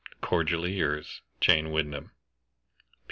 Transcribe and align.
Cordially 0.19 0.71
yours, 0.73 1.21
"JANE 1.41 1.69
WYNDHAM." 1.71 2.09